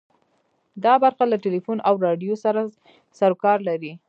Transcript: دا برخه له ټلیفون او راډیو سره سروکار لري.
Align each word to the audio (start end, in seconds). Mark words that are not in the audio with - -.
دا 0.83 0.93
برخه 1.03 1.23
له 1.31 1.37
ټلیفون 1.45 1.77
او 1.87 1.93
راډیو 2.05 2.33
سره 2.43 2.61
سروکار 3.19 3.57
لري. 3.69 3.91